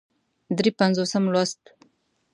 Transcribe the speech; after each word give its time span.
درې 0.57 0.71
پينځوسم 0.79 1.23
لوست 1.33 1.61